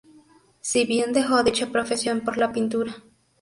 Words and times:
Si 0.61 0.83
bien 0.87 1.13
dejó 1.13 1.43
dicha 1.43 1.67
profesión 1.71 2.21
por 2.21 2.35
la 2.39 2.51
pintura. 2.51 3.03